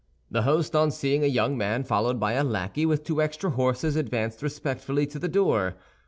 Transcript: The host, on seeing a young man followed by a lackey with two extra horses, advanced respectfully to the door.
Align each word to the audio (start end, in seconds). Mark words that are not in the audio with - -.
The 0.31 0.41
host, 0.41 0.75
on 0.75 0.89
seeing 0.89 1.23
a 1.23 1.27
young 1.27 1.55
man 1.59 1.83
followed 1.83 2.19
by 2.19 2.33
a 2.33 2.43
lackey 2.43 2.87
with 2.87 3.03
two 3.03 3.21
extra 3.21 3.51
horses, 3.51 3.95
advanced 3.95 4.41
respectfully 4.41 5.05
to 5.05 5.19
the 5.19 5.27
door. 5.29 5.75